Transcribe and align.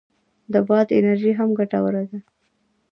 د 0.53 0.53
باد 0.67 0.87
انرژي 0.99 1.31
هم 1.39 1.49
ګټوره 1.59 2.03
ده 2.09 2.19